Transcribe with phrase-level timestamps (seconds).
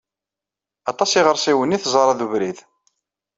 [0.91, 2.57] Aṭas iɣersiwen i teẓra d ubrid.